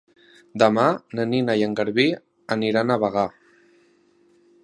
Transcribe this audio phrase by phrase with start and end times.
[0.61, 0.85] Demà
[1.19, 2.07] na Nina i en Garbí
[2.57, 3.29] aniran a Bagà.